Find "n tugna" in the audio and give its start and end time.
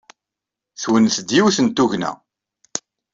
1.61-2.11